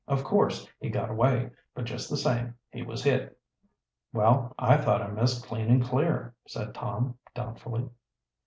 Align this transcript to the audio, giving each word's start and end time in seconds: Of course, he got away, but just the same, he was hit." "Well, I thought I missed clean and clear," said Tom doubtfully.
Of 0.07 0.23
course, 0.23 0.67
he 0.79 0.89
got 0.89 1.11
away, 1.11 1.51
but 1.75 1.85
just 1.85 2.09
the 2.09 2.17
same, 2.17 2.55
he 2.71 2.81
was 2.81 3.03
hit." 3.03 3.37
"Well, 4.11 4.55
I 4.57 4.77
thought 4.77 5.03
I 5.03 5.11
missed 5.11 5.45
clean 5.45 5.69
and 5.69 5.83
clear," 5.85 6.33
said 6.47 6.73
Tom 6.73 7.19
doubtfully. 7.35 7.87